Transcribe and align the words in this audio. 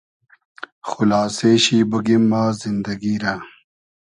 خولاسې 0.89 1.51
شی 1.63 1.79
بوگیم 1.89 2.23
ما 2.31 2.43
زیندئگی 2.59 3.15
رۂ 3.23 3.35